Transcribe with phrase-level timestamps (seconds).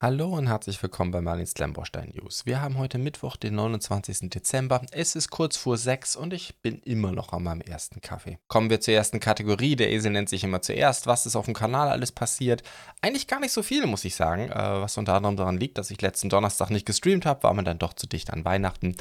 [0.00, 2.46] Hallo und herzlich willkommen bei Marlins Slamborstein News.
[2.46, 4.30] Wir haben heute Mittwoch, den 29.
[4.30, 4.82] Dezember.
[4.92, 8.38] Es ist kurz vor sechs und ich bin immer noch an meinem ersten Kaffee.
[8.46, 9.74] Kommen wir zur ersten Kategorie.
[9.74, 11.08] Der Esel nennt sich immer zuerst.
[11.08, 12.62] Was ist auf dem Kanal alles passiert?
[13.02, 14.48] Eigentlich gar nicht so viel, muss ich sagen.
[14.48, 17.64] Äh, was unter anderem daran liegt, dass ich letzten Donnerstag nicht gestreamt habe, war mir
[17.64, 18.94] dann doch zu dicht an Weihnachten.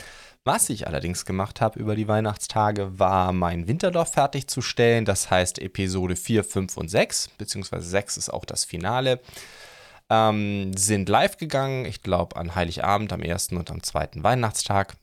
[0.46, 5.06] Was ich allerdings gemacht habe über die Weihnachtstage, war mein Winterdorf fertigzustellen.
[5.06, 9.22] Das heißt Episode 4, 5 und 6, beziehungsweise 6 ist auch das Finale
[10.10, 11.86] ähm, sind live gegangen.
[11.86, 14.96] Ich glaube an Heiligabend, am ersten und am zweiten Weihnachtstag.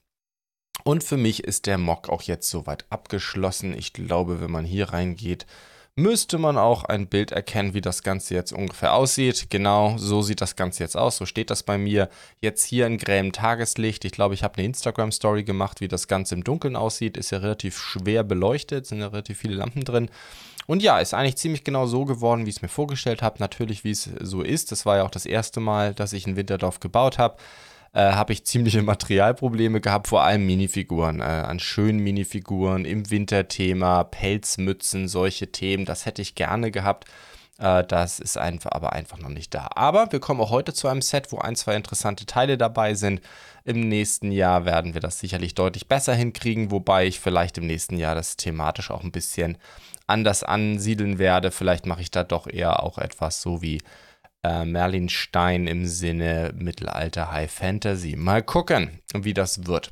[0.82, 3.76] Und für mich ist der Mock auch jetzt soweit abgeschlossen.
[3.76, 5.46] Ich glaube, wenn man hier reingeht,
[5.96, 9.46] müsste man auch ein Bild erkennen, wie das Ganze jetzt ungefähr aussieht.
[9.50, 11.16] Genau, so sieht das Ganze jetzt aus.
[11.16, 12.08] So steht das bei mir
[12.40, 14.04] jetzt hier in grellem Tageslicht.
[14.04, 17.16] Ich glaube, ich habe eine Instagram-Story gemacht, wie das Ganze im Dunkeln aussieht.
[17.16, 20.10] Ist ja relativ schwer beleuchtet, sind ja relativ viele Lampen drin.
[20.66, 23.36] Und ja, ist eigentlich ziemlich genau so geworden, wie ich es mir vorgestellt habe.
[23.38, 24.72] Natürlich, wie es so ist.
[24.72, 27.36] Das war ja auch das erste Mal, dass ich ein Winterdorf gebaut habe.
[27.94, 31.20] Äh, habe ich ziemliche Materialprobleme gehabt, vor allem Minifiguren.
[31.20, 35.84] Äh, an schönen Minifiguren im Winterthema, Pelzmützen, solche Themen.
[35.84, 37.06] Das hätte ich gerne gehabt.
[37.60, 39.68] Äh, das ist einfach, aber einfach noch nicht da.
[39.76, 43.20] Aber wir kommen auch heute zu einem Set, wo ein, zwei interessante Teile dabei sind.
[43.64, 47.96] Im nächsten Jahr werden wir das sicherlich deutlich besser hinkriegen, wobei ich vielleicht im nächsten
[47.96, 49.56] Jahr das thematisch auch ein bisschen
[50.08, 51.52] anders ansiedeln werde.
[51.52, 53.80] Vielleicht mache ich da doch eher auch etwas so wie
[54.44, 58.14] äh, Merlin Stein im Sinne Mittelalter High Fantasy.
[58.16, 59.90] Mal gucken, wie das wird.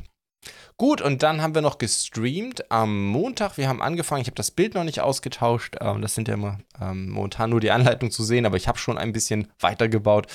[0.76, 3.56] Gut, und dann haben wir noch gestreamt am Montag.
[3.56, 5.76] Wir haben angefangen, ich habe das Bild noch nicht ausgetauscht.
[5.80, 8.78] Ähm, das sind ja immer ähm, momentan nur die Anleitungen zu sehen, aber ich habe
[8.78, 10.26] schon ein bisschen weitergebaut.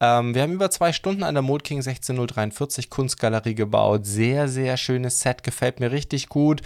[0.00, 4.04] Ähm, wir haben über zwei Stunden an der Mode King 16043 Kunstgalerie gebaut.
[4.04, 6.62] Sehr, sehr schönes Set, gefällt mir richtig gut.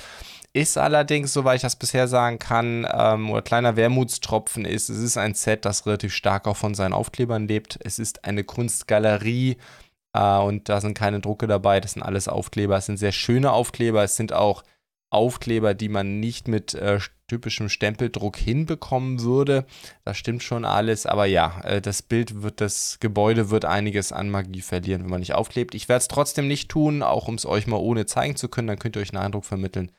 [0.59, 5.17] Ist allerdings, soweit ich das bisher sagen kann, ähm, oder kleiner Wermutstropfen ist, es ist
[5.17, 7.79] ein Set, das relativ stark auch von seinen Aufklebern lebt.
[7.85, 9.57] Es ist eine Kunstgalerie
[10.15, 12.77] äh, und da sind keine Drucke dabei, das sind alles Aufkleber.
[12.77, 14.65] Es sind sehr schöne Aufkleber, es sind auch
[15.11, 16.99] Aufkleber, die man nicht mit äh,
[17.29, 19.65] typischem Stempeldruck hinbekommen würde.
[20.05, 24.29] Das stimmt schon alles, aber ja, äh, das Bild wird, das Gebäude wird einiges an
[24.29, 25.77] Magie verlieren, wenn man nicht aufklebt.
[25.77, 28.67] Ich werde es trotzdem nicht tun, auch um es euch mal ohne zeigen zu können,
[28.67, 29.93] dann könnt ihr euch einen Eindruck vermitteln.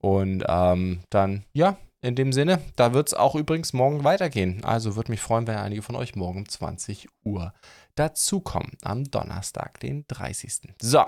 [0.00, 4.64] Und ähm, dann, ja, in dem Sinne, da wird es auch übrigens morgen weitergehen.
[4.64, 7.52] Also würde mich freuen, wenn einige von euch morgen um 20 Uhr
[7.96, 8.72] dazukommen.
[8.82, 10.74] Am Donnerstag, den 30.
[10.80, 11.04] So.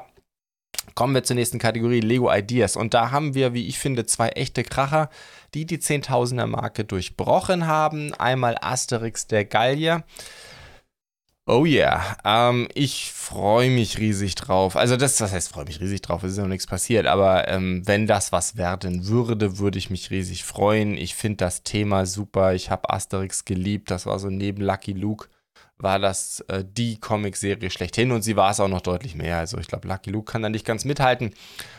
[0.94, 2.74] Kommen wir zur nächsten Kategorie, Lego Ideas.
[2.74, 5.10] Und da haben wir, wie ich finde, zwei echte Kracher,
[5.54, 8.14] die die 10.000er Marke durchbrochen haben.
[8.14, 10.04] Einmal Asterix der Gallier.
[11.52, 14.76] Oh yeah, ähm, ich freue mich riesig drauf.
[14.76, 17.82] Also das, das heißt, freue mich riesig drauf, es ist noch nichts passiert, aber ähm,
[17.86, 20.96] wenn das was werden würde, würde ich mich riesig freuen.
[20.96, 25.26] Ich finde das Thema super, ich habe Asterix geliebt, das war so neben Lucky Luke,
[25.76, 28.12] war das äh, die Comicserie schlechthin.
[28.12, 29.38] Und sie war es auch noch deutlich mehr.
[29.38, 31.34] Also ich glaube, Lucky Luke kann da nicht ganz mithalten,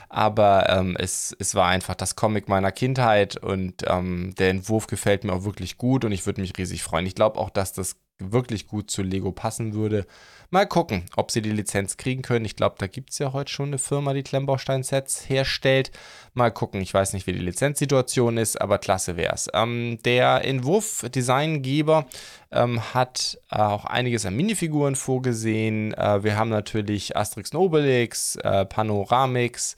[0.10, 3.38] aber ähm, es, es war einfach das Comic meiner Kindheit.
[3.38, 6.04] Und ähm, der Entwurf gefällt mir auch wirklich gut.
[6.04, 7.06] Und ich würde mich riesig freuen.
[7.06, 10.06] Ich glaube auch, dass das wirklich gut zu Lego passen würde.
[10.54, 12.44] Mal gucken, ob sie die Lizenz kriegen können.
[12.44, 15.92] Ich glaube, da gibt es ja heute schon eine Firma, die Klemmbaustein-Sets herstellt.
[16.34, 19.48] Mal gucken, ich weiß nicht, wie die Lizenzsituation ist, aber klasse wäre es.
[19.54, 22.06] Ähm, der Entwurf-Designgeber
[22.52, 25.94] ähm, hat auch einiges an Minifiguren vorgesehen.
[25.94, 29.78] Äh, wir haben natürlich Asterix Nobelix, äh, Panoramix,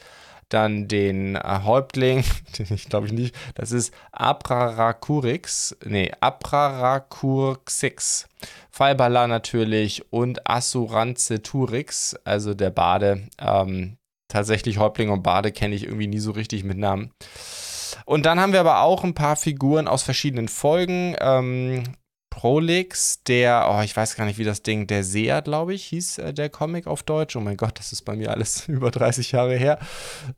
[0.53, 2.23] dann den äh, Häuptling,
[2.57, 8.27] den ich glaube ich nicht, das ist Abrarakurix, nee, Abrarakurxix.
[8.69, 13.27] Falbala natürlich und Assuranze Turix, also der Bade.
[13.39, 13.97] Ähm,
[14.27, 17.11] tatsächlich Häuptling und Bade kenne ich irgendwie nie so richtig mit Namen.
[18.05, 21.15] Und dann haben wir aber auch ein paar Figuren aus verschiedenen Folgen.
[21.19, 21.83] Ähm,
[22.33, 26.17] Prolix, der, oh, ich weiß gar nicht, wie das Ding, der Seher, glaube ich, hieß
[26.17, 27.35] äh, der Comic auf Deutsch.
[27.35, 29.77] Oh mein Gott, das ist bei mir alles über 30 Jahre her.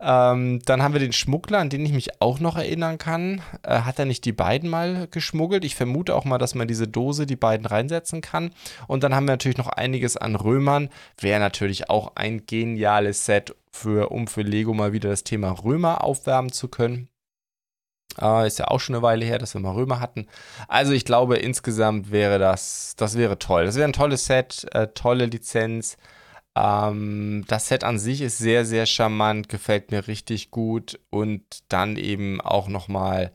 [0.01, 3.41] Ähm, dann haben wir den Schmuggler, an den ich mich auch noch erinnern kann.
[3.63, 5.63] Äh, hat er nicht die beiden mal geschmuggelt?
[5.63, 8.51] Ich vermute auch mal, dass man diese Dose die beiden reinsetzen kann.
[8.87, 10.89] Und dann haben wir natürlich noch einiges an Römern.
[11.17, 16.03] Wäre natürlich auch ein geniales Set, für, um für Lego mal wieder das Thema Römer
[16.03, 17.07] aufwärmen zu können.
[18.21, 20.27] Äh, ist ja auch schon eine Weile her, dass wir mal Römer hatten.
[20.67, 23.65] Also ich glaube, insgesamt wäre das, das wäre toll.
[23.65, 25.97] Das wäre ein tolles Set, äh, tolle Lizenz.
[26.55, 30.99] Ähm, das Set an sich ist sehr, sehr charmant, gefällt mir richtig gut.
[31.09, 33.31] Und dann eben auch nochmal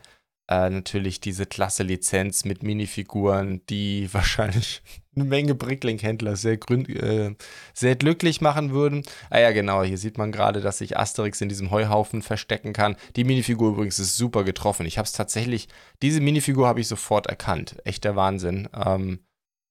[0.50, 4.82] äh, natürlich diese klasse Lizenz mit Minifiguren, die wahrscheinlich
[5.14, 7.35] eine Menge Bricklink-Händler sehr, äh,
[7.73, 9.05] sehr glücklich machen würden.
[9.31, 12.97] Ah ja, genau, hier sieht man gerade, dass sich Asterix in diesem Heuhaufen verstecken kann.
[13.17, 14.87] Die Minifigur übrigens ist super getroffen.
[14.87, 15.69] Ich habe es tatsächlich,
[16.02, 17.76] diese Minifigur habe ich sofort erkannt.
[17.85, 18.69] Echter Wahnsinn.
[18.75, 19.20] Ähm,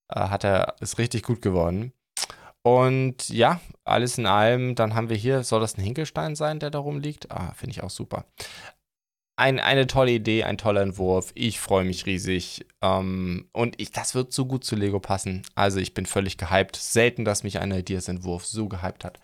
[0.09, 1.93] äh, hat er, ist richtig gut geworden.
[2.61, 6.69] Und ja, alles in allem, dann haben wir hier, soll das ein Hinkelstein sein, der
[6.69, 7.31] da rumliegt?
[7.31, 8.25] Ah, finde ich auch super.
[9.39, 11.31] Ein, eine tolle Idee, ein toller Entwurf.
[11.33, 12.65] Ich freue mich riesig.
[12.81, 15.43] Ähm, und ich, das wird so gut zu Lego passen.
[15.55, 16.75] Also ich bin völlig gehypt.
[16.75, 19.21] Selten, dass mich ein Ideas-Entwurf so gehypt hat.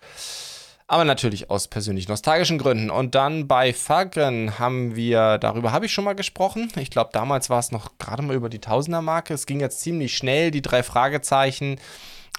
[0.88, 2.90] Aber natürlich aus persönlich nostalgischen Gründen.
[2.92, 6.72] Und dann bei Falcon haben wir, darüber habe ich schon mal gesprochen.
[6.78, 9.34] Ich glaube, damals war es noch gerade mal über die Tausender-Marke.
[9.34, 11.78] Es ging jetzt ziemlich schnell, die drei Fragezeichen.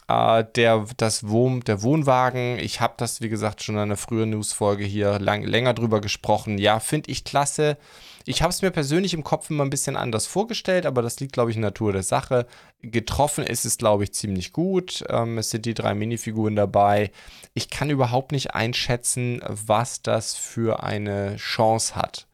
[0.08, 4.30] Äh, der, das Wohn, der Wohnwagen, ich habe das, wie gesagt, schon in einer früheren
[4.30, 6.58] Newsfolge hier lang, länger drüber gesprochen.
[6.58, 7.76] Ja, finde ich klasse.
[8.24, 11.32] Ich habe es mir persönlich im Kopf immer ein bisschen anders vorgestellt, aber das liegt,
[11.32, 12.46] glaube ich, in der Natur der Sache.
[12.82, 15.04] Getroffen ist es, glaube ich, ziemlich gut.
[15.08, 17.10] Ähm, es sind die drei Minifiguren dabei.
[17.54, 22.26] Ich kann überhaupt nicht einschätzen, was das für eine Chance hat.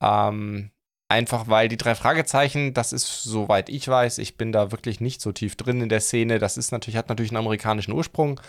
[0.00, 0.70] Ähm,
[1.14, 5.20] Einfach weil die drei Fragezeichen, das ist, soweit ich weiß, ich bin da wirklich nicht
[5.20, 6.40] so tief drin in der Szene.
[6.40, 8.40] Das ist natürlich, hat natürlich einen amerikanischen Ursprung,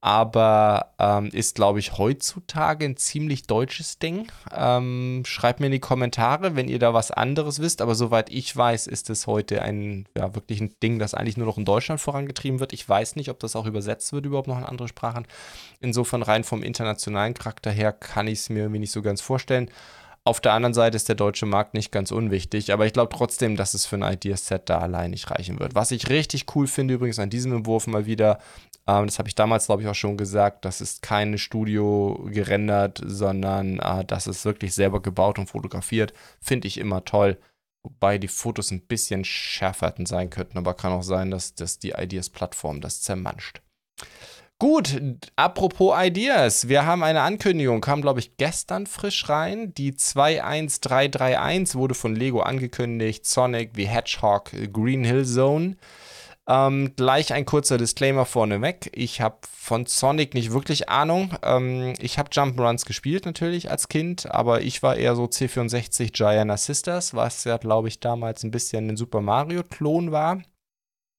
[0.00, 4.32] aber ähm, ist, glaube ich, heutzutage ein ziemlich deutsches Ding.
[4.52, 8.56] Ähm, schreibt mir in die Kommentare, wenn ihr da was anderes wisst, aber soweit ich
[8.56, 12.00] weiß, ist es heute ein, ja, wirklich ein Ding, das eigentlich nur noch in Deutschland
[12.00, 12.72] vorangetrieben wird.
[12.72, 15.24] Ich weiß nicht, ob das auch übersetzt wird überhaupt noch in andere Sprachen.
[15.78, 19.70] Insofern rein vom internationalen Charakter her kann ich es mir irgendwie nicht so ganz vorstellen.
[20.28, 23.56] Auf der anderen Seite ist der deutsche Markt nicht ganz unwichtig, aber ich glaube trotzdem,
[23.56, 25.74] dass es für ein Ideaset da allein nicht reichen wird.
[25.74, 28.38] Was ich richtig cool finde übrigens an diesem Entwurf mal wieder,
[28.86, 33.00] ähm, das habe ich damals glaube ich auch schon gesagt, das ist keine Studio gerendert,
[33.02, 36.12] sondern äh, das ist wirklich selber gebaut und fotografiert.
[36.42, 37.38] Finde ich immer toll.
[37.82, 41.94] Wobei die Fotos ein bisschen schärfer sein könnten, aber kann auch sein, dass, dass die
[41.96, 43.62] Ideas-Plattform das zermanscht.
[44.60, 45.00] Gut,
[45.36, 49.72] apropos Ideas, wir haben eine Ankündigung, kam glaube ich gestern frisch rein.
[49.74, 53.24] Die 21331 wurde von Lego angekündigt.
[53.24, 55.76] Sonic the Hedgehog Green Hill Zone.
[56.48, 58.90] Ähm, gleich ein kurzer Disclaimer vorneweg.
[58.96, 61.34] Ich habe von Sonic nicht wirklich Ahnung.
[61.44, 66.56] Ähm, ich habe Jump'n'Runs gespielt natürlich als Kind, aber ich war eher so C64 Giana
[66.56, 70.42] Sisters, was ja glaube ich damals ein bisschen ein Super Mario-Klon war.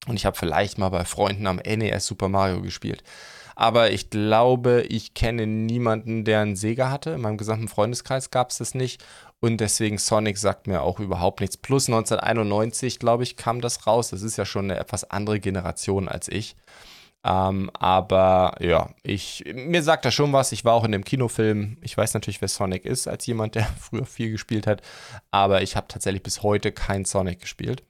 [0.07, 3.03] Und ich habe vielleicht mal bei Freunden am NES Super Mario gespielt.
[3.55, 7.11] Aber ich glaube, ich kenne niemanden, der einen Sega hatte.
[7.11, 9.03] In meinem gesamten Freundeskreis gab es das nicht.
[9.41, 11.57] Und deswegen Sonic sagt mir auch überhaupt nichts.
[11.57, 14.11] Plus 1991, glaube ich, kam das raus.
[14.11, 16.55] Das ist ja schon eine etwas andere Generation als ich.
[17.25, 20.53] Ähm, aber ja, ich, mir sagt er schon was.
[20.53, 21.77] Ich war auch in dem Kinofilm.
[21.81, 24.81] Ich weiß natürlich, wer Sonic ist, als jemand, der früher viel gespielt hat.
[25.31, 27.83] Aber ich habe tatsächlich bis heute kein Sonic gespielt.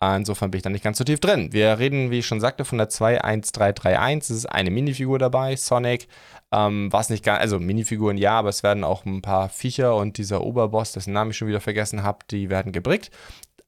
[0.00, 1.52] Insofern bin ich da nicht ganz so tief drin.
[1.52, 4.30] Wir reden, wie ich schon sagte, von der 21331.
[4.30, 6.06] Es ist eine Minifigur dabei, Sonic.
[6.52, 10.16] Ähm, was nicht gar, also Minifiguren ja, aber es werden auch ein paar Viecher und
[10.16, 13.10] dieser Oberboss, dessen Namen ich schon wieder vergessen habe, die werden gebrickt.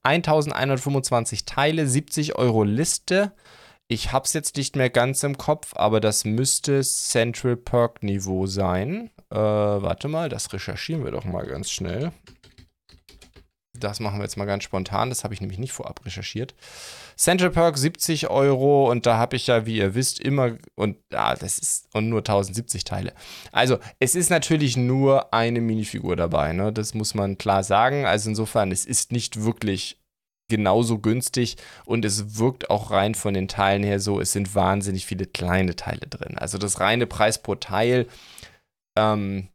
[0.03, 3.33] 1125 Teile, 70 Euro Liste.
[3.87, 8.47] Ich habe es jetzt nicht mehr ganz im Kopf, aber das müsste Central Perk Niveau
[8.47, 9.11] sein.
[9.29, 12.13] Äh, warte mal, das recherchieren wir doch mal ganz schnell.
[13.83, 15.09] Das machen wir jetzt mal ganz spontan.
[15.09, 16.55] Das habe ich nämlich nicht vorab recherchiert.
[17.15, 21.35] Central Perk 70 Euro und da habe ich ja, wie ihr wisst, immer und ja,
[21.35, 23.13] das ist und nur 1070 Teile.
[23.51, 26.71] Also es ist natürlich nur eine Minifigur dabei, ne?
[26.71, 28.05] Das muss man klar sagen.
[28.05, 30.01] Also insofern, es ist nicht wirklich
[30.51, 31.55] genauso günstig
[31.85, 35.75] und es wirkt auch rein von den Teilen her so, es sind wahnsinnig viele kleine
[35.77, 36.37] Teile drin.
[36.37, 38.07] Also das reine Preis pro Teil
[38.97, 39.47] ähm,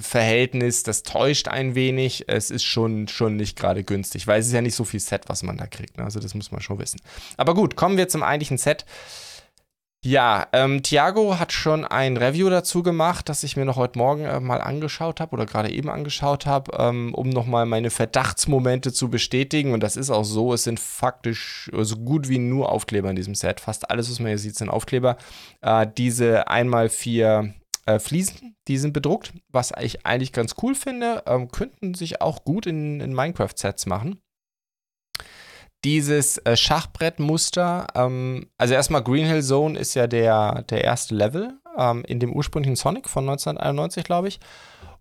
[0.00, 2.24] Verhältnis, das täuscht ein wenig.
[2.28, 5.22] Es ist schon, schon nicht gerade günstig, weil es ist ja nicht so viel Set,
[5.28, 5.98] was man da kriegt.
[5.98, 6.04] Ne?
[6.04, 7.00] Also das muss man schon wissen.
[7.36, 8.84] Aber gut, kommen wir zum eigentlichen Set.
[10.04, 14.26] Ja, ähm, Thiago hat schon ein Review dazu gemacht, das ich mir noch heute Morgen
[14.26, 19.08] äh, mal angeschaut habe oder gerade eben angeschaut habe, ähm, um nochmal meine Verdachtsmomente zu
[19.08, 19.72] bestätigen.
[19.72, 23.34] Und das ist auch so, es sind faktisch so gut wie nur Aufkleber in diesem
[23.34, 23.60] Set.
[23.60, 25.16] Fast alles, was man hier sieht, sind Aufkleber.
[25.62, 27.54] Äh, diese einmal vier
[27.86, 32.44] äh, Fliesen, die sind bedruckt, was ich eigentlich ganz cool finde, ähm, könnten sich auch
[32.44, 34.20] gut in, in Minecraft-Sets machen.
[35.84, 41.58] Dieses äh, Schachbrettmuster, ähm, also erstmal Green Hill Zone ist ja der, der erste Level
[41.76, 44.40] ähm, in dem ursprünglichen Sonic von 1991, glaube ich.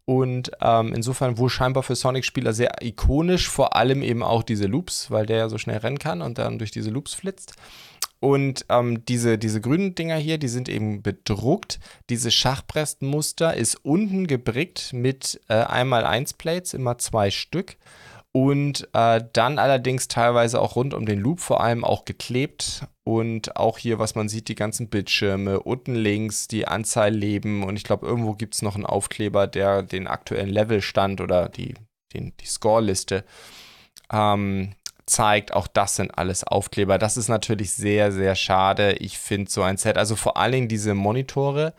[0.05, 5.09] Und ähm, insofern wohl scheinbar für Sonic-Spieler sehr ikonisch, vor allem eben auch diese Loops,
[5.09, 7.55] weil der ja so schnell rennen kann und dann durch diese Loops flitzt.
[8.23, 11.81] Und ähm, diese, diese grünen Dinger hier, die sind eben bedruckt.
[12.09, 17.75] Dieses Schachbrettmuster ist unten gebrickt mit äh, einmal 1 Plates, immer zwei Stück.
[18.31, 22.87] Und äh, dann allerdings teilweise auch rund um den Loop vor allem auch geklebt.
[23.03, 25.59] Und auch hier, was man sieht, die ganzen Bildschirme.
[25.59, 27.65] Unten links die Anzahl Leben.
[27.65, 31.73] Und ich glaube, irgendwo gibt es noch einen Aufkleber, der den aktuellen Levelstand oder die,
[32.13, 33.25] den, die Score-Liste
[34.13, 36.97] ähm, zeigt, auch das sind alles Aufkleber.
[36.97, 38.93] Das ist natürlich sehr, sehr schade.
[38.93, 41.73] Ich finde so ein Set, also vor allen Dingen diese Monitore,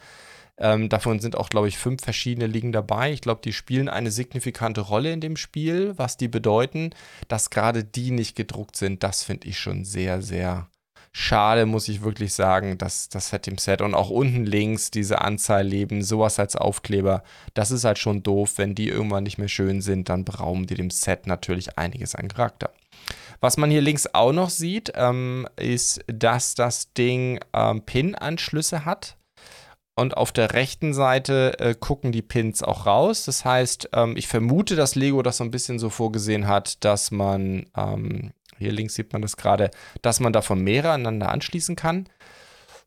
[0.57, 3.13] ähm, davon sind auch, glaube ich, fünf verschiedene liegen dabei.
[3.13, 5.95] Ich glaube, die spielen eine signifikante Rolle in dem Spiel.
[5.97, 6.91] Was die bedeuten,
[7.29, 10.69] dass gerade die nicht gedruckt sind, das finde ich schon sehr, sehr
[11.13, 15.21] schade, muss ich wirklich sagen, dass das Set im Set und auch unten links diese
[15.23, 17.23] Anzahl Leben, sowas als Aufkleber,
[17.55, 18.55] das ist halt schon doof.
[18.57, 22.29] Wenn die irgendwann nicht mehr schön sind, dann berauben die dem Set natürlich einiges an
[22.29, 22.71] Charakter.
[23.41, 29.17] Was man hier links auch noch sieht, ähm, ist, dass das Ding ähm, Pin-Anschlüsse hat.
[29.97, 33.25] Und auf der rechten Seite äh, gucken die Pins auch raus.
[33.27, 37.13] Das heißt, ähm, ich vermute, dass Lego das so ein bisschen so vorgesehen hat, dass
[37.13, 39.71] man, ähm, hier links sieht man das gerade,
[40.03, 42.09] dass man davon mehrere aneinander anschließen kann.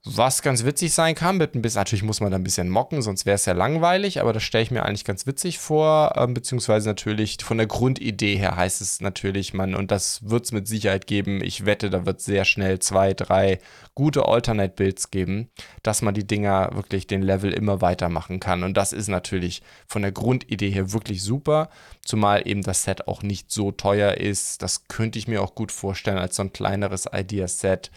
[0.06, 3.01] Was ganz witzig sein kann, mit ein bisschen, natürlich muss man da ein bisschen mocken,
[3.01, 6.34] sonst wäre es ja langweilig, aber das stelle ich mir eigentlich ganz witzig vor, ähm,
[6.34, 10.68] beziehungsweise natürlich von der Grundidee her heißt es natürlich, man, und das wird es mit
[10.68, 13.60] Sicherheit geben, ich wette, da wird es sehr schnell zwei, drei
[13.96, 15.50] gute Alternate-Builds geben,
[15.84, 18.63] dass man die Dinger wirklich den Level immer weitermachen kann.
[18.63, 21.70] Und das ist natürlich von der Grundidee her wirklich super,
[22.06, 24.62] zumal eben das Set auch nicht so teuer ist.
[24.62, 27.92] Das könnte ich mir auch gut vorstellen als so ein kleineres Idea-Set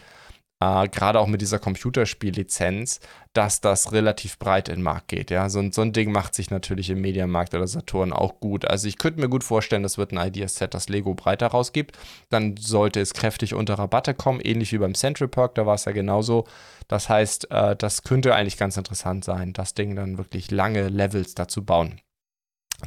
[0.61, 2.99] äh, gerade auch mit dieser Computerspiellizenz,
[3.33, 5.31] dass das relativ breit in den Markt geht.
[5.31, 5.49] Ja?
[5.49, 8.65] So, so ein Ding macht sich natürlich im Mediamarkt oder Saturn auch gut.
[8.65, 11.97] Also ich könnte mir gut vorstellen, das wird ein Ideaset, das Lego breiter rausgibt.
[12.29, 15.85] Dann sollte es kräftig unter Rabatte kommen, ähnlich wie beim Central Park, da war es
[15.85, 16.45] ja genauso.
[16.87, 21.33] Das heißt, äh, das könnte eigentlich ganz interessant sein, das Ding dann wirklich lange Levels
[21.33, 21.99] dazu bauen.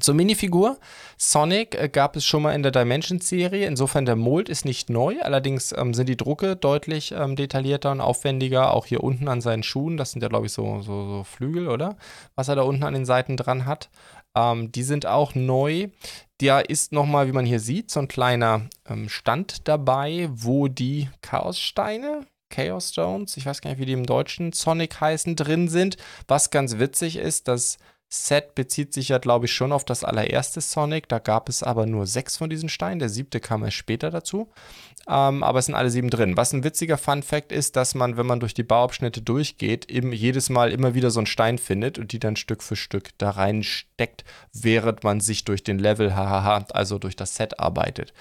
[0.01, 0.79] Zur Minifigur.
[1.17, 3.67] Sonic äh, gab es schon mal in der Dimensions-Serie.
[3.67, 5.21] Insofern der Mold ist nicht neu.
[5.23, 8.75] Allerdings ähm, sind die Drucke deutlich ähm, detaillierter und aufwendiger.
[8.75, 9.97] Auch hier unten an seinen Schuhen.
[9.97, 11.97] Das sind ja, glaube ich, so, so, so, Flügel, oder?
[12.35, 13.89] Was er da unten an den Seiten dran hat.
[14.37, 15.89] Ähm, die sind auch neu.
[16.39, 21.09] Da ist nochmal, wie man hier sieht, so ein kleiner ähm, Stand dabei, wo die
[21.23, 25.97] Chaossteine, Chaos Stones, ich weiß gar nicht, wie die im Deutschen Sonic heißen, drin sind.
[26.29, 27.79] Was ganz witzig ist, dass
[28.15, 31.09] Set bezieht sich ja, glaube ich, schon auf das allererste Sonic.
[31.09, 33.01] Da gab es aber nur sechs von diesen Steinen.
[33.01, 34.49] Der siebte kam erst später dazu.
[35.09, 36.37] Ähm, aber es sind alle sieben drin.
[36.37, 40.49] Was ein witziger Fun-Fact ist, dass man, wenn man durch die Bauabschnitte durchgeht, eben jedes
[40.49, 44.25] Mal immer wieder so einen Stein findet und die dann Stück für Stück da reinsteckt,
[44.53, 48.15] während man sich durch den Level, hahaha, also durch das Set arbeitet.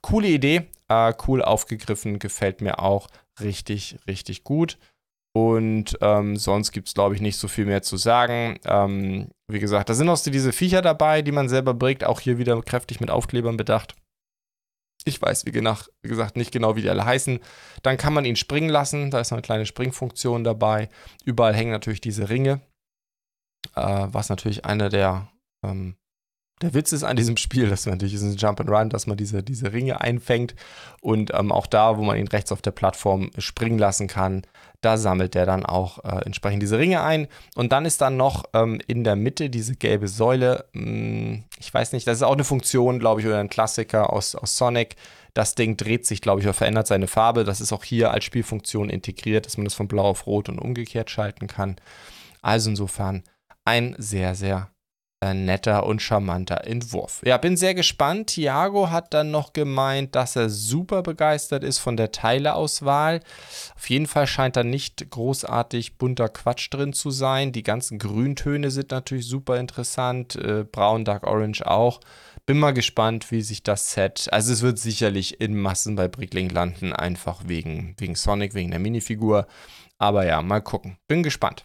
[0.00, 3.08] Coole Idee, äh, cool aufgegriffen, gefällt mir auch
[3.40, 4.78] richtig, richtig gut.
[5.32, 8.58] Und ähm, sonst gibt es, glaube ich, nicht so viel mehr zu sagen.
[8.64, 12.04] Ähm, wie gesagt, da sind auch diese Viecher dabei, die man selber bringt.
[12.04, 13.94] Auch hier wieder kräftig mit Aufklebern bedacht.
[15.04, 17.38] Ich weiß, wie, genau, wie gesagt, nicht genau, wie die alle heißen.
[17.82, 19.10] Dann kann man ihn springen lassen.
[19.10, 20.88] Da ist eine kleine Springfunktion dabei.
[21.24, 22.60] Überall hängen natürlich diese Ringe.
[23.76, 25.28] Äh, was natürlich einer der
[25.64, 25.96] ähm,
[26.60, 29.06] der Witz ist an diesem Spiel, dass man natürlich ist ein Jump and Run, dass
[29.06, 30.54] man diese, diese Ringe einfängt
[31.00, 34.42] und ähm, auch da, wo man ihn rechts auf der Plattform springen lassen kann,
[34.82, 37.28] da sammelt der dann auch äh, entsprechend diese Ringe ein.
[37.54, 40.66] Und dann ist dann noch ähm, in der Mitte diese gelbe Säule.
[40.72, 44.12] Mh, hm, ich weiß nicht, das ist auch eine Funktion, glaube ich, oder ein Klassiker
[44.12, 44.96] aus, aus Sonic.
[45.34, 47.44] Das Ding dreht sich, glaube ich, oder verändert seine Farbe.
[47.44, 50.58] Das ist auch hier als Spielfunktion integriert, dass man das von blau auf rot und
[50.58, 51.76] umgekehrt schalten kann.
[52.42, 53.22] Also insofern
[53.64, 54.70] ein sehr, sehr
[55.22, 57.20] netter und charmanter Entwurf.
[57.26, 58.28] Ja, bin sehr gespannt.
[58.28, 63.20] Thiago hat dann noch gemeint, dass er super begeistert ist von der Teileauswahl.
[63.76, 67.52] Auf jeden Fall scheint da nicht großartig bunter Quatsch drin zu sein.
[67.52, 70.36] Die ganzen Grüntöne sind natürlich super interessant.
[70.36, 72.00] Äh, Braun, Dark Orange auch.
[72.46, 74.28] Bin mal gespannt, wie sich das Set.
[74.32, 78.80] Also, es wird sicherlich in Massen bei Brickling landen, einfach wegen, wegen Sonic, wegen der
[78.80, 79.46] Minifigur.
[79.98, 80.96] Aber ja, mal gucken.
[81.06, 81.64] Bin gespannt.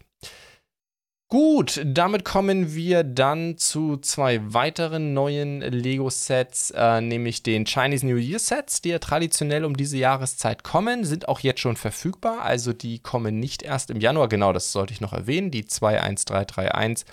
[1.28, 8.14] Gut, damit kommen wir dann zu zwei weiteren neuen Lego-Sets, äh, nämlich den Chinese New
[8.14, 12.42] Year Sets, die ja traditionell um diese Jahreszeit kommen, sind auch jetzt schon verfügbar.
[12.42, 15.50] Also die kommen nicht erst im Januar, genau das sollte ich noch erwähnen.
[15.50, 17.04] Die 21331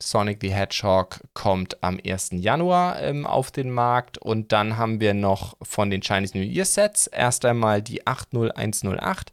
[0.00, 2.30] Sonic the Hedgehog kommt am 1.
[2.36, 6.64] Januar ähm, auf den Markt und dann haben wir noch von den Chinese New Year
[6.64, 9.30] Sets erst einmal die 80108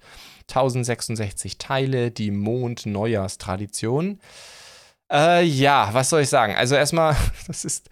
[0.50, 4.20] 1066 Teile, die Mond-Neujahrstradition.
[5.12, 6.56] Äh, ja, was soll ich sagen?
[6.56, 7.16] Also erstmal,
[7.48, 7.90] das ist,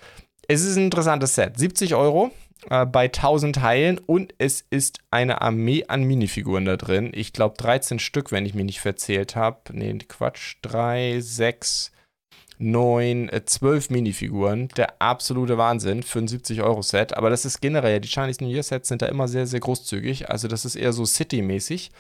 [0.48, 1.58] es ist ein interessantes Set.
[1.58, 2.32] 70 Euro
[2.70, 7.12] äh, bei 1000 Teilen und es ist eine Armee an Minifiguren da drin.
[7.14, 9.60] Ich glaube 13 Stück, wenn ich mich nicht verzählt habe.
[9.72, 10.58] Nee, Quatsch.
[10.62, 11.92] 3, 6,
[12.58, 14.70] 9, 12 Minifiguren.
[14.70, 17.16] Der absolute Wahnsinn für ein 70-Euro-Set.
[17.16, 20.30] Aber das ist generell, die Chinese New Year Sets sind da immer sehr, sehr großzügig.
[20.30, 21.92] Also das ist eher so City-mäßig.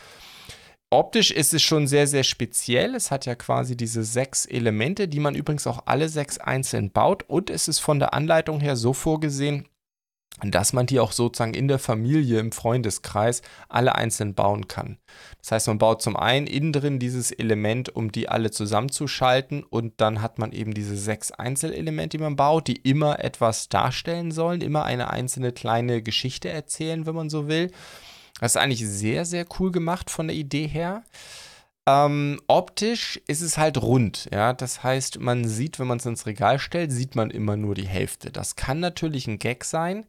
[0.93, 2.93] Optisch ist es schon sehr, sehr speziell.
[2.93, 7.23] Es hat ja quasi diese sechs Elemente, die man übrigens auch alle sechs einzeln baut.
[7.23, 9.67] Und es ist von der Anleitung her so vorgesehen,
[10.43, 15.00] dass man die auch sozusagen in der Familie, im Freundeskreis alle einzeln bauen kann.
[15.39, 20.00] Das heißt, man baut zum einen innen drin dieses Element, um die alle zusammenzuschalten und
[20.00, 24.62] dann hat man eben diese sechs Einzelelemente, die man baut, die immer etwas darstellen sollen,
[24.62, 27.71] immer eine einzelne kleine Geschichte erzählen, wenn man so will.
[28.43, 31.03] Das ist eigentlich sehr, sehr cool gemacht von der Idee her.
[31.88, 34.51] Ähm, optisch ist es halt rund, ja.
[34.51, 37.88] Das heißt, man sieht, wenn man es ins Regal stellt, sieht man immer nur die
[37.88, 38.33] Hälfte.
[38.33, 40.05] Das kann natürlich ein Gag sein.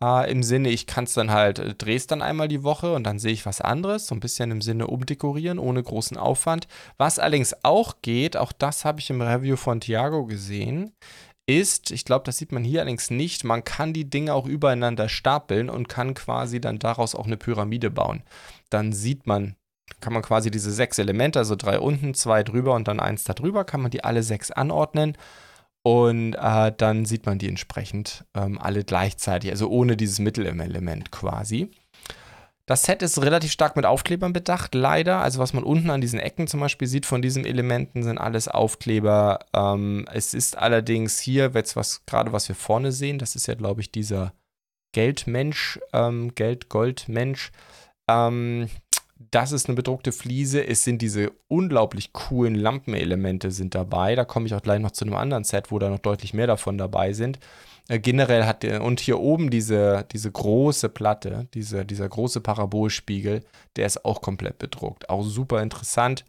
[0.00, 2.94] Äh, Im Sinne, ich kann es dann halt, äh, drehe es dann einmal die Woche
[2.94, 4.06] und dann sehe ich was anderes.
[4.06, 6.68] So ein bisschen im Sinne umdekorieren, ohne großen Aufwand.
[6.96, 10.92] Was allerdings auch geht, auch das habe ich im Review von Thiago gesehen,
[11.48, 15.08] ist, ich glaube, das sieht man hier allerdings nicht, man kann die Dinge auch übereinander
[15.08, 18.22] stapeln und kann quasi dann daraus auch eine Pyramide bauen.
[18.70, 19.56] Dann sieht man
[20.00, 23.32] kann man quasi diese sechs Elemente, also drei unten, zwei drüber und dann eins da
[23.32, 25.16] drüber, kann man die alle sechs anordnen.
[25.82, 31.70] Und äh, dann sieht man die entsprechend ähm, alle gleichzeitig, also ohne dieses Mittelelement quasi.
[32.68, 35.22] Das Set ist relativ stark mit Aufklebern bedacht, leider.
[35.22, 38.46] Also was man unten an diesen Ecken zum Beispiel sieht von diesen Elementen, sind alles
[38.46, 39.38] Aufkleber.
[39.54, 43.54] Ähm, es ist allerdings hier, jetzt was gerade was wir vorne sehen, das ist ja,
[43.54, 44.34] glaube ich, dieser
[44.92, 47.52] Geldmensch, ähm, Geld-Gold-Mensch.
[48.06, 48.68] Ähm,
[49.30, 50.66] das ist eine bedruckte Fliese.
[50.66, 54.14] Es sind diese unglaublich coolen Lampenelemente sind dabei.
[54.14, 56.46] Da komme ich auch gleich noch zu einem anderen Set, wo da noch deutlich mehr
[56.46, 57.38] davon dabei sind.
[57.88, 63.42] Äh, generell hat der, und hier oben diese, diese große Platte, diese, dieser große Parabolspiegel,
[63.76, 65.08] der ist auch komplett bedruckt.
[65.08, 66.24] Auch super interessant.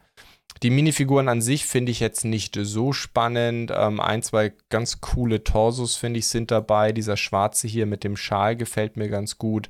[0.64, 3.72] Die Minifiguren an sich finde ich jetzt nicht so spannend.
[3.74, 6.92] Ähm, ein, zwei ganz coole Torsos, finde ich, sind dabei.
[6.92, 9.70] Dieser schwarze hier mit dem Schal gefällt mir ganz gut.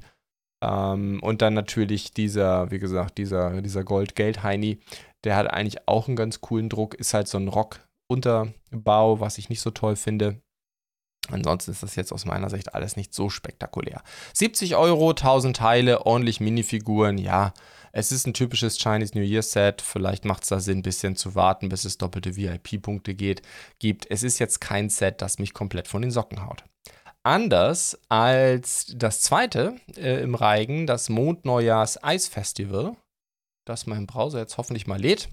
[0.63, 4.79] Ähm, und dann natürlich dieser, wie gesagt, dieser, dieser Gold-Geld-Heini,
[5.24, 9.50] der hat eigentlich auch einen ganz coolen Druck, ist halt so ein Rock-Unterbau, was ich
[9.50, 10.41] nicht so toll finde.
[11.32, 14.02] Ansonsten ist das jetzt aus meiner Sicht alles nicht so spektakulär.
[14.34, 17.54] 70 Euro, 1000 Teile, ordentlich Minifiguren, ja.
[17.92, 19.82] Es ist ein typisches Chinese New Year Set.
[19.82, 24.06] Vielleicht macht es da Sinn, ein bisschen zu warten, bis es doppelte VIP-Punkte gibt.
[24.10, 26.63] Es ist jetzt kein Set, das mich komplett von den Socken haut.
[27.24, 32.96] Anders als das zweite äh, im Reigen, das Mondneujahrs Eisfestival,
[33.69, 35.29] das mein Browser jetzt hoffentlich mal lädt.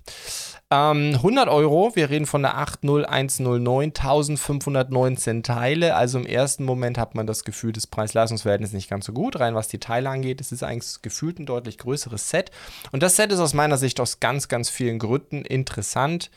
[0.70, 5.94] Ähm, 100 Euro, wir reden von der 80109, 1519 Teile.
[5.96, 9.38] Also im ersten Moment hat man das Gefühl, das Preis-Leistungs-Verhältnis nicht ganz so gut.
[9.38, 12.50] Rein was die Teile angeht, es ist eigentlich gefühlt ein deutlich größeres Set.
[12.92, 16.30] Und das Set ist aus meiner Sicht aus ganz, ganz vielen Gründen interessant.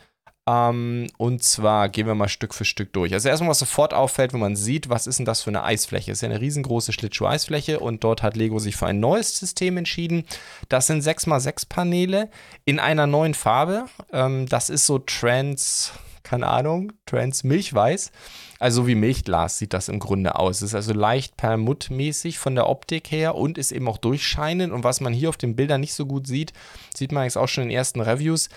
[0.49, 3.13] Ähm, und zwar gehen wir mal Stück für Stück durch.
[3.13, 6.11] Also erstmal, was sofort auffällt, wenn man sieht, was ist denn das für eine Eisfläche?
[6.11, 9.77] Es ist ja eine riesengroße Schlittschuh-Eisfläche und dort hat Lego sich für ein neues System
[9.77, 10.23] entschieden.
[10.67, 12.29] Das sind 6x6 Paneele
[12.65, 13.85] in einer neuen Farbe.
[14.11, 15.91] Ähm, das ist so Trans,
[16.23, 18.11] keine Ahnung, Trans Milchweiß.
[18.59, 20.57] Also wie Milchglas sieht das im Grunde aus.
[20.57, 24.73] Es ist also leicht perlmuttmäßig von der Optik her und ist eben auch durchscheinend.
[24.73, 26.51] Und was man hier auf den Bildern nicht so gut sieht,
[26.93, 28.49] sieht man jetzt auch schon in den ersten Reviews,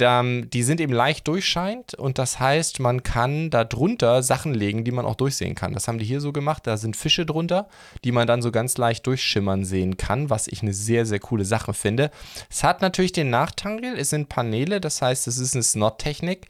[0.00, 4.92] die sind eben leicht durchscheint und das heißt, man kann da drunter Sachen legen, die
[4.92, 5.72] man auch durchsehen kann.
[5.72, 6.66] Das haben die hier so gemacht.
[6.66, 7.68] Da sind Fische drunter,
[8.04, 11.44] die man dann so ganz leicht durchschimmern sehen kann, was ich eine sehr, sehr coole
[11.44, 12.10] Sache finde.
[12.48, 16.46] Es hat natürlich den Nachteil, es sind Paneele, das heißt, es ist eine Snot-Technik.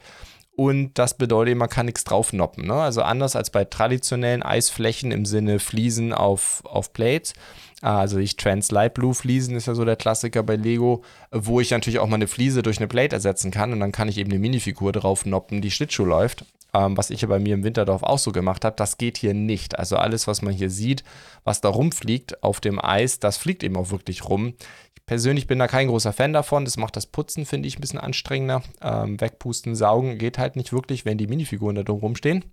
[0.55, 2.67] Und das bedeutet, man kann nichts drauf noppen.
[2.67, 2.73] Ne?
[2.73, 7.33] Also anders als bei traditionellen Eisflächen im Sinne Fliesen auf, auf Plates
[7.81, 11.71] also ich Trans Light Blue Fliesen ist ja so der Klassiker bei Lego, wo ich
[11.71, 14.31] natürlich auch mal eine Fliese durch eine Plate ersetzen kann und dann kann ich eben
[14.31, 16.45] eine Minifigur drauf noppen, die Schlittschuh läuft.
[16.73, 19.33] Ähm, was ich ja bei mir im Winterdorf auch so gemacht habe, das geht hier
[19.33, 19.77] nicht.
[19.77, 21.03] Also alles, was man hier sieht,
[21.43, 24.53] was da rumfliegt auf dem Eis, das fliegt eben auch wirklich rum.
[24.95, 26.63] Ich persönlich bin da kein großer Fan davon.
[26.63, 28.63] Das macht das Putzen, finde ich, ein bisschen anstrengender.
[28.81, 32.45] Ähm, wegpusten, saugen geht halt nicht wirklich, wenn die Minifiguren da drum rumstehen.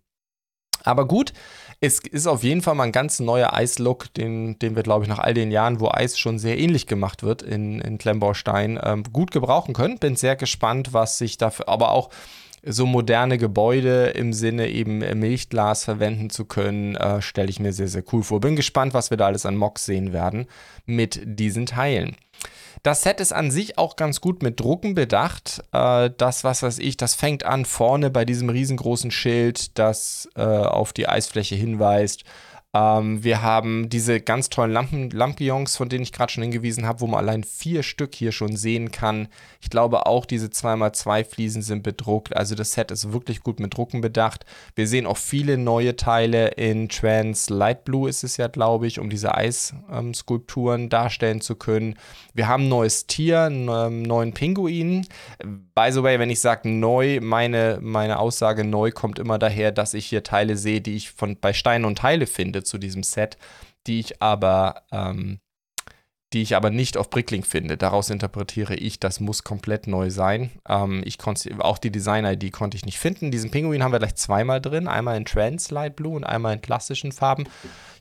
[0.88, 1.35] Aber gut,
[1.81, 5.09] es ist auf jeden Fall mal ein ganz neuer Eislook, den, den wir, glaube ich,
[5.11, 9.03] nach all den Jahren, wo Eis schon sehr ähnlich gemacht wird in, in Klemmbaustein, ähm,
[9.12, 9.98] gut gebrauchen können.
[9.98, 12.09] Bin sehr gespannt, was sich dafür, aber auch
[12.64, 17.88] so moderne Gebäude im Sinne eben Milchglas verwenden zu können, äh, stelle ich mir sehr,
[17.88, 18.40] sehr cool vor.
[18.40, 20.46] Bin gespannt, was wir da alles an Mocks sehen werden
[20.87, 22.16] mit diesen Teilen.
[22.83, 25.62] Das Set ist an sich auch ganz gut mit Drucken bedacht.
[25.73, 30.43] Äh, das, was weiß ich, das fängt an vorne bei diesem riesengroßen Schild, das äh,
[30.43, 32.25] auf die Eisfläche hinweist
[32.74, 37.00] ähm, wir haben diese ganz tollen Lampen, Lampions, von denen ich gerade schon hingewiesen habe,
[37.00, 39.28] wo man allein vier Stück hier schon sehen kann.
[39.61, 42.37] Ich glaube auch, diese 2x2 Fliesen sind bedruckt.
[42.37, 44.44] Also das Set ist wirklich gut mit Drucken bedacht.
[44.74, 48.98] Wir sehen auch viele neue Teile in Trans Light Blue ist es ja, glaube ich,
[48.98, 51.96] um diese Eisskulpturen ähm, darstellen zu können.
[52.35, 55.07] Wir haben ein neues Tier, einen ähm, neuen Pinguin.
[55.74, 59.94] By the way, wenn ich sage neu, meine, meine Aussage neu kommt immer daher, dass
[59.94, 63.38] ich hier Teile sehe, die ich von, bei Stein und Teile finde zu diesem Set.
[63.87, 65.40] die ich aber ähm,
[66.35, 67.79] die ich aber nicht auf Bricklink finde.
[67.79, 70.51] Daraus interpretiere ich, das muss komplett neu sein.
[70.68, 71.16] Ähm, ich
[71.59, 73.31] auch die Design-ID konnte ich nicht finden.
[73.31, 74.88] Diesen Pinguin haben wir gleich zweimal drin.
[74.88, 77.44] Einmal in Trans Light Blue und einmal in klassischen Farben.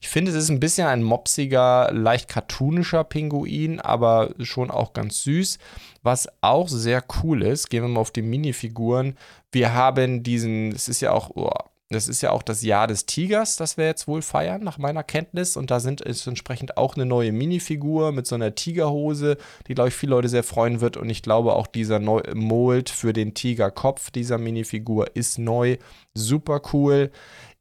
[0.01, 5.23] Ich finde, es ist ein bisschen ein mopsiger, leicht cartoonischer Pinguin, aber schon auch ganz
[5.23, 5.57] süß.
[6.03, 9.17] Was auch sehr cool ist, gehen wir mal auf die Minifiguren.
[9.53, 11.49] Wir haben diesen, es ist ja auch, oh,
[11.89, 15.03] das ist ja auch das Jahr des Tigers, das wir jetzt wohl feiern, nach meiner
[15.03, 15.55] Kenntnis.
[15.55, 19.89] Und da sind, ist entsprechend auch eine neue Minifigur mit so einer Tigerhose, die, glaube
[19.89, 20.97] ich, viele Leute sehr freuen wird.
[20.97, 25.77] Und ich glaube, auch dieser Neu Mold für den Tigerkopf dieser Minifigur ist neu.
[26.13, 27.09] Super cool.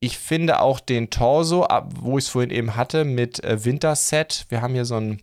[0.01, 4.47] Ich finde auch den Torso, wo ich es vorhin eben hatte, mit äh, Winterset.
[4.49, 5.19] Wir haben hier so eine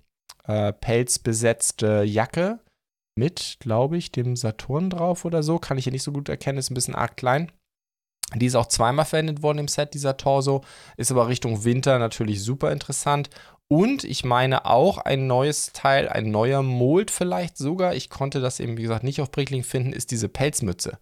[0.46, 2.60] äh, pelzbesetzte Jacke
[3.16, 5.60] mit, glaube ich, dem Saturn drauf oder so.
[5.60, 7.52] Kann ich hier nicht so gut erkennen, ist ein bisschen arg klein.
[8.36, 10.64] Die ist auch zweimal verwendet worden im Set, dieser Torso.
[10.98, 13.30] Ist aber Richtung Winter natürlich super interessant.
[13.68, 17.96] Und ich meine auch ein neues Teil, ein neuer Mold vielleicht sogar.
[17.96, 21.00] Ich konnte das eben, wie gesagt, nicht auf Brickling finden, ist diese Pelzmütze,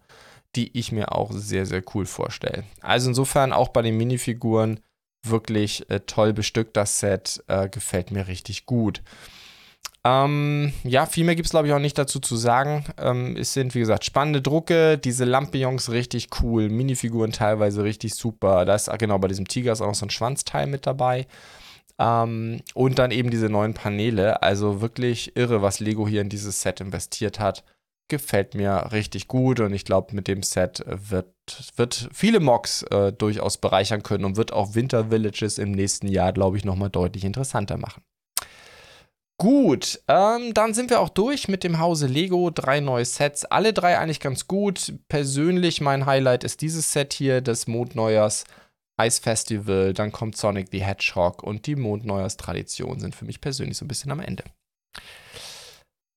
[0.56, 2.64] die ich mir auch sehr, sehr cool vorstelle.
[2.80, 4.80] Also insofern auch bei den Minifiguren
[5.24, 7.42] wirklich äh, toll bestückt, das Set.
[7.46, 9.02] Äh, gefällt mir richtig gut.
[10.04, 12.84] Ähm, ja, viel mehr gibt es, glaube ich, auch nicht dazu zu sagen.
[12.98, 18.64] Ähm, es sind, wie gesagt, spannende Drucke, diese Lampions richtig cool, Minifiguren teilweise richtig super.
[18.64, 21.26] Da ist, genau, bei diesem Tiger ist auch noch so ein Schwanzteil mit dabei.
[21.98, 24.42] Ähm, und dann eben diese neuen Paneele.
[24.42, 27.64] Also wirklich irre, was Lego hier in dieses Set investiert hat.
[28.08, 31.32] Gefällt mir richtig gut und ich glaube, mit dem Set wird,
[31.76, 36.32] wird viele Mocks äh, durchaus bereichern können und wird auch Winter Villages im nächsten Jahr,
[36.32, 38.02] glaube ich, nochmal deutlich interessanter machen.
[39.42, 42.50] Gut, ähm, dann sind wir auch durch mit dem Hause Lego.
[42.50, 44.94] Drei neue Sets, alle drei eigentlich ganz gut.
[45.08, 48.44] Persönlich mein Highlight ist dieses Set hier des Mondneujahrs
[49.00, 49.94] Ice Festival.
[49.94, 54.12] Dann kommt Sonic the Hedgehog und die Mondneujahrstradition sind für mich persönlich so ein bisschen
[54.12, 54.44] am Ende.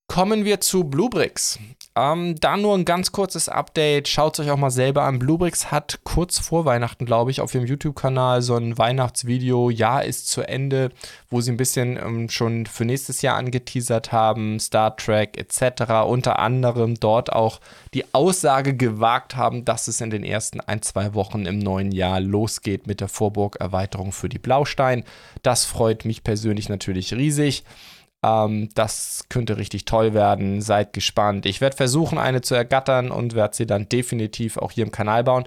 [0.08, 1.60] Kommen wir zu Bluebricks.
[1.98, 4.08] Ähm, da nur ein ganz kurzes Update.
[4.08, 5.18] Schaut es euch auch mal selber an.
[5.18, 9.70] Bluebricks hat kurz vor Weihnachten, glaube ich, auf ihrem YouTube-Kanal so ein Weihnachtsvideo.
[9.70, 10.92] Jahr ist zu Ende,
[11.30, 14.60] wo sie ein bisschen ähm, schon für nächstes Jahr angeteasert haben.
[14.60, 16.06] Star Trek etc.
[16.06, 17.60] Unter anderem dort auch
[17.94, 22.20] die Aussage gewagt haben, dass es in den ersten ein, zwei Wochen im neuen Jahr
[22.20, 25.04] losgeht mit der Vorburg-Erweiterung für die Blaustein.
[25.44, 27.64] Das freut mich persönlich natürlich riesig.
[28.24, 30.62] Ähm, das könnte richtig toll werden.
[30.62, 31.46] Seid gespannt.
[31.46, 35.24] Ich werde versuchen, eine zu ergattern und werde sie dann definitiv auch hier im Kanal
[35.24, 35.46] bauen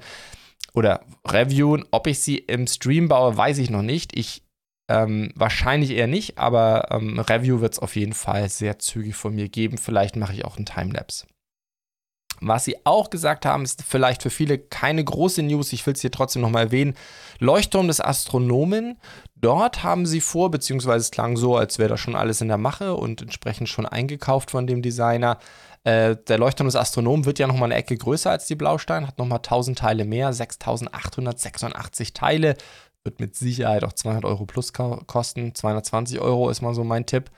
[0.74, 1.84] oder reviewen.
[1.90, 4.16] Ob ich sie im Stream baue, weiß ich noch nicht.
[4.16, 4.42] Ich
[4.88, 9.34] ähm, wahrscheinlich eher nicht, aber ähm, Review wird es auf jeden Fall sehr zügig von
[9.34, 9.76] mir geben.
[9.76, 11.26] Vielleicht mache ich auch einen Timelapse.
[12.40, 16.00] Was sie auch gesagt haben, ist vielleicht für viele keine große News, ich will es
[16.00, 16.94] hier trotzdem nochmal erwähnen.
[17.38, 18.98] Leuchtturm des Astronomen.
[19.34, 22.58] Dort haben sie vor, beziehungsweise es klang so, als wäre das schon alles in der
[22.58, 25.38] Mache und entsprechend schon eingekauft von dem Designer.
[25.84, 29.18] Äh, der Leuchtturm des Astronomen wird ja nochmal eine Ecke größer als die Blaustein, hat
[29.18, 32.56] nochmal 1000 Teile mehr, 6886 Teile.
[33.04, 35.54] Wird mit Sicherheit auch 200 Euro plus kosten.
[35.54, 37.30] 220 Euro ist mal so mein Tipp.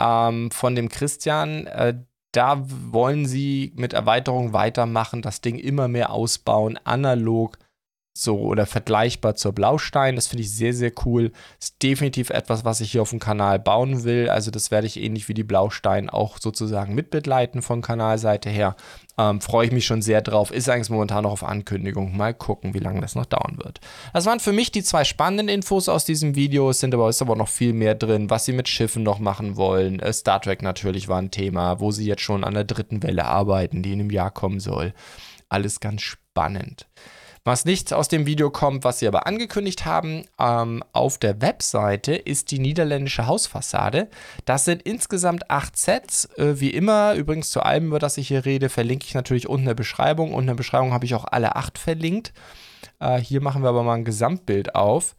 [0.00, 1.94] Ähm, von dem Christian, äh,
[2.32, 7.58] da wollen sie mit Erweiterung weitermachen, das Ding immer mehr ausbauen, analog
[8.22, 10.16] so oder vergleichbar zur Blaustein.
[10.16, 11.32] Das finde ich sehr, sehr cool.
[11.60, 14.28] Ist definitiv etwas, was ich hier auf dem Kanal bauen will.
[14.28, 18.76] Also, das werde ich ähnlich wie die Blaustein auch sozusagen mitbegleiten von Kanalseite her.
[19.18, 20.52] Ähm, Freue ich mich schon sehr drauf.
[20.52, 22.16] Ist eigentlich momentan noch auf Ankündigung.
[22.16, 23.80] Mal gucken, wie lange das noch dauern wird.
[24.12, 26.70] Das waren für mich die zwei spannenden Infos aus diesem Video.
[26.70, 29.56] Es sind aber, ist aber noch viel mehr drin, was sie mit Schiffen noch machen
[29.56, 29.98] wollen.
[30.00, 33.24] Äh, Star Trek natürlich war ein Thema, wo sie jetzt schon an der dritten Welle
[33.24, 34.94] arbeiten, die in einem Jahr kommen soll.
[35.48, 36.86] Alles ganz spannend.
[37.48, 42.14] Was nicht aus dem Video kommt, was sie aber angekündigt haben, ähm, auf der Webseite
[42.14, 44.08] ist die niederländische Hausfassade.
[44.44, 46.26] Das sind insgesamt acht Sets.
[46.36, 49.62] Äh, wie immer, übrigens zu allem, über das ich hier rede, verlinke ich natürlich unten
[49.62, 50.34] in der Beschreibung.
[50.34, 52.34] Unten in der Beschreibung habe ich auch alle acht verlinkt.
[53.00, 55.16] Äh, hier machen wir aber mal ein Gesamtbild auf.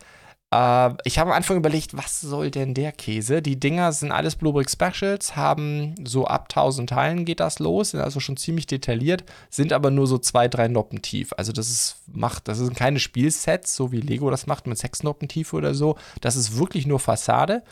[0.52, 3.42] Äh, ich habe am Anfang überlegt, was soll denn der Käse?
[3.42, 8.02] Die Dinger sind alles Bluebrick Specials, haben so ab 1000 Teilen geht das los, sind
[8.02, 11.34] also schon ziemlich detailliert, sind aber nur so zwei, drei Noppen tief.
[11.38, 15.04] Also das ist, macht, das sind keine Spielsets, so wie Lego das macht mit sechs
[15.04, 15.98] Noppen tief oder so.
[16.22, 17.64] Das ist wirklich nur Fassade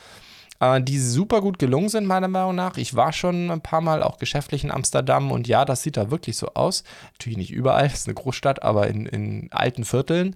[0.59, 2.77] äh, die super gut gelungen sind, meiner Meinung nach.
[2.77, 6.11] Ich war schon ein paar Mal auch geschäftlich in Amsterdam und ja, das sieht da
[6.11, 6.83] wirklich so aus.
[7.13, 10.35] Natürlich nicht überall, es ist eine Großstadt, aber in, in alten Vierteln.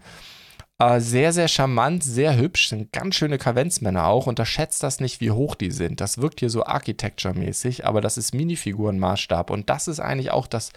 [0.82, 4.26] Äh, sehr, sehr charmant, sehr hübsch, sind ganz schöne Kavenzmänner auch.
[4.26, 6.02] Unterschätzt das nicht, wie hoch die sind.
[6.02, 9.52] Das wirkt hier so Architecture-mäßig, aber das ist Minifigurenmaßstab.
[9.52, 10.72] Und das ist eigentlich auch das,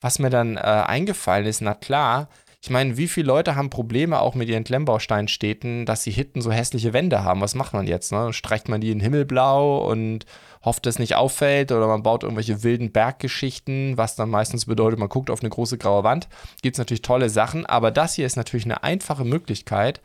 [0.00, 1.60] was mir dann äh, eingefallen ist.
[1.60, 2.28] Na klar,
[2.64, 6.52] Ich meine, wie viele Leute haben Probleme auch mit ihren Klemmbausteinstädten, dass sie hinten so
[6.52, 7.40] hässliche Wände haben?
[7.40, 8.12] Was macht man jetzt?
[8.12, 8.32] Ne?
[8.32, 10.26] Streicht man die in Himmelblau und
[10.64, 15.00] hofft, dass es nicht auffällt oder man baut irgendwelche wilden Berggeschichten, was dann meistens bedeutet,
[15.00, 16.28] man guckt auf eine große graue Wand.
[16.62, 20.00] Gibt es natürlich tolle Sachen, aber das hier ist natürlich eine einfache Möglichkeit,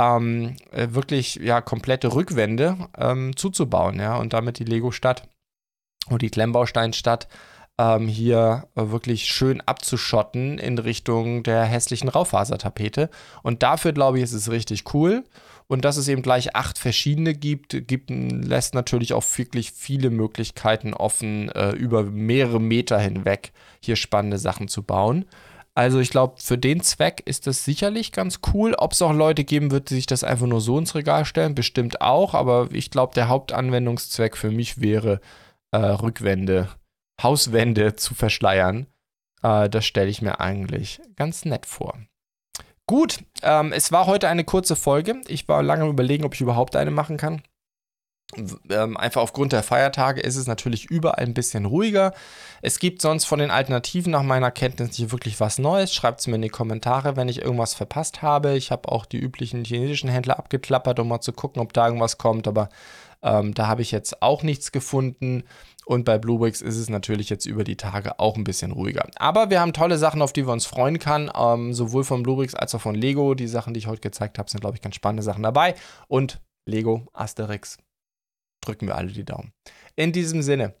[0.00, 5.28] ähm, äh, wirklich ja komplette Rückwände ähm, zuzubauen, ja, und damit die Lego-Stadt
[6.08, 7.28] und die Klemmbausteinstadt
[7.78, 13.10] ähm, hier äh, wirklich schön abzuschotten in Richtung der hässlichen Raufasertapete.
[13.42, 15.24] Und dafür glaube ich, ist es richtig cool.
[15.68, 20.92] Und dass es eben gleich acht verschiedene gibt, gibt lässt natürlich auch wirklich viele Möglichkeiten
[20.92, 25.24] offen, äh, über mehrere Meter hinweg hier spannende Sachen zu bauen.
[25.74, 28.74] Also ich glaube, für den Zweck ist das sicherlich ganz cool.
[28.74, 31.54] Ob es auch Leute geben wird, die sich das einfach nur so ins Regal stellen,
[31.54, 32.34] bestimmt auch.
[32.34, 35.20] Aber ich glaube, der Hauptanwendungszweck für mich wäre,
[35.70, 36.68] äh, Rückwände,
[37.22, 38.86] Hauswände zu verschleiern.
[39.42, 41.98] Äh, das stelle ich mir eigentlich ganz nett vor.
[42.86, 45.20] Gut, ähm, es war heute eine kurze Folge.
[45.28, 47.42] Ich war lange überlegen, ob ich überhaupt eine machen kann.
[48.70, 52.14] Ähm, einfach aufgrund der Feiertage ist es natürlich überall ein bisschen ruhiger.
[52.62, 55.92] Es gibt sonst von den Alternativen nach meiner Kenntnis nicht wirklich was Neues.
[55.92, 58.56] Schreibt es mir in die Kommentare, wenn ich irgendwas verpasst habe.
[58.56, 62.16] Ich habe auch die üblichen chinesischen Händler abgeklappert, um mal zu gucken, ob da irgendwas
[62.16, 62.48] kommt.
[62.48, 62.70] Aber
[63.22, 65.44] ähm, da habe ich jetzt auch nichts gefunden.
[65.84, 69.08] Und bei Bluebricks ist es natürlich jetzt über die Tage auch ein bisschen ruhiger.
[69.16, 71.30] Aber wir haben tolle Sachen, auf die wir uns freuen können.
[71.34, 73.34] Ähm, sowohl von Bluebricks als auch von Lego.
[73.34, 75.74] Die Sachen, die ich heute gezeigt habe, sind, glaube ich, ganz spannende Sachen dabei.
[76.08, 77.78] Und Lego, Asterix,
[78.60, 79.52] drücken wir alle die Daumen.
[79.96, 80.74] In diesem Sinne,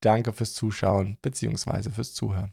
[0.00, 1.90] danke fürs Zuschauen bzw.
[1.90, 2.52] fürs Zuhören.